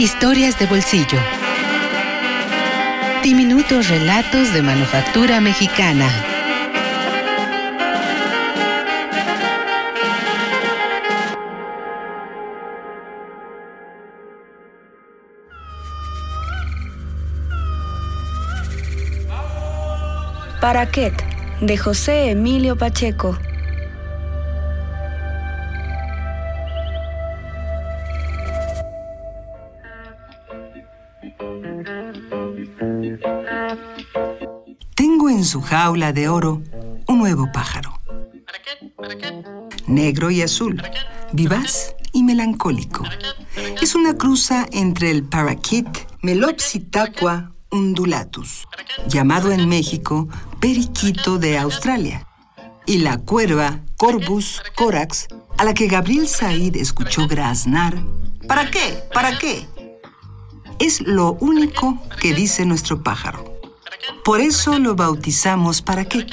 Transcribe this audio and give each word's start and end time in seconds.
Historias 0.00 0.58
de 0.58 0.64
bolsillo. 0.64 1.18
Diminutos 3.22 3.90
relatos 3.90 4.50
de 4.54 4.62
manufactura 4.62 5.42
mexicana. 5.42 6.08
Paraquet, 20.62 21.12
de 21.60 21.76
José 21.76 22.30
Emilio 22.30 22.74
Pacheco. 22.74 23.38
Tengo 34.94 35.30
en 35.30 35.44
su 35.44 35.60
jaula 35.60 36.12
de 36.12 36.28
oro 36.28 36.62
un 37.06 37.18
nuevo 37.18 37.50
pájaro. 37.52 38.00
Negro 39.86 40.30
y 40.30 40.42
azul, 40.42 40.82
vivaz 41.32 41.94
y 42.12 42.22
melancólico. 42.22 43.04
Es 43.80 43.94
una 43.94 44.14
cruza 44.14 44.66
entre 44.72 45.10
el 45.10 45.24
paraquet 45.24 46.08
Melopsitaqua 46.22 47.52
undulatus, 47.70 48.66
llamado 49.08 49.52
en 49.52 49.68
México 49.68 50.28
periquito 50.60 51.38
de 51.38 51.58
Australia, 51.58 52.26
y 52.86 52.98
la 52.98 53.18
cuerva 53.18 53.80
Corvus 53.96 54.62
corax, 54.76 55.28
a 55.56 55.64
la 55.64 55.74
que 55.74 55.86
Gabriel 55.86 56.28
Said 56.28 56.76
escuchó 56.76 57.26
graznar. 57.26 58.02
¿Para 58.46 58.70
qué? 58.70 59.02
¿Para 59.14 59.38
qué? 59.38 59.66
Es 60.78 61.00
lo 61.00 61.34
único 61.34 61.98
que 62.20 62.34
dice 62.34 62.64
nuestro 62.64 63.02
pájaro. 63.02 63.49
Por 64.24 64.40
eso 64.40 64.78
lo 64.78 64.94
bautizamos 64.96 65.82
para 65.82 66.04
qué. 66.04 66.26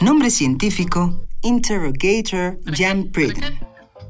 Nombre 0.00 0.30
científico, 0.30 1.22
Interrogator 1.42 2.58
Jan 2.66 3.04
Priden. 3.12 3.58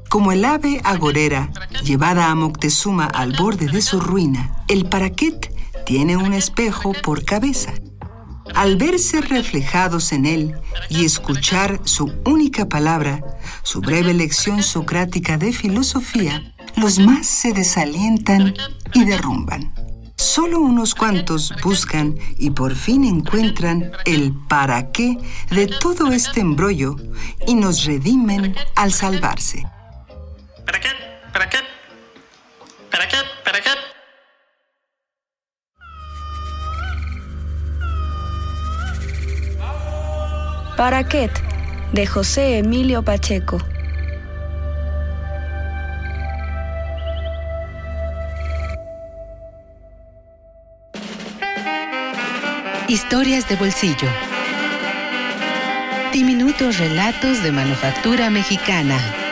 Como 0.09 0.31
el 0.31 0.43
ave 0.45 0.81
agorera 0.83 1.51
llevada 1.83 2.29
a 2.29 2.35
Moctezuma 2.35 3.05
al 3.05 3.33
borde 3.33 3.67
de 3.67 3.81
su 3.81 3.99
ruina, 3.99 4.63
el 4.67 4.89
paraquet 4.89 5.53
tiene 5.85 6.17
un 6.17 6.33
espejo 6.33 6.93
por 6.93 7.23
cabeza. 7.23 7.73
Al 8.53 8.77
verse 8.77 9.21
reflejados 9.21 10.11
en 10.11 10.25
él 10.25 10.55
y 10.89 11.05
escuchar 11.05 11.81
su 11.83 12.13
única 12.25 12.67
palabra, 12.67 13.21
su 13.63 13.81
breve 13.81 14.13
lección 14.13 14.63
socrática 14.63 15.37
de 15.37 15.53
filosofía, 15.53 16.53
los 16.75 16.99
más 16.99 17.25
se 17.27 17.53
desalientan 17.53 18.53
y 18.93 19.05
derrumban. 19.05 19.73
Solo 20.37 20.59
unos 20.59 20.93
cuantos 20.93 21.51
buscan 21.63 22.15
y 22.37 22.51
por 22.51 22.75
fin 22.75 23.05
encuentran 23.05 23.91
el 24.05 24.35
para 24.47 24.91
qué 24.91 25.17
de 25.49 25.65
todo 25.65 26.11
este 26.11 26.41
embrollo 26.41 26.95
y 27.47 27.55
nos 27.55 27.85
redimen 27.85 28.55
al 28.75 28.93
salvarse. 28.93 29.65
¿Para 30.63 30.79
qué? 30.79 30.89
¿Para 31.33 31.49
qué? 31.49 31.57
¿Para 32.91 33.07
qué? 33.07 33.17
¿Para 33.43 33.61
qué? 33.61 33.69
Paraquet, 40.77 41.31
de 41.93 42.05
José 42.05 42.59
Emilio 42.59 43.01
Pacheco. 43.01 43.57
Historias 52.89 53.49
de 53.49 53.57
bolsillo. 53.57 54.07
Diminutos 56.13 56.77
relatos 56.77 57.43
de 57.43 57.51
manufactura 57.51 58.29
mexicana. 58.29 59.26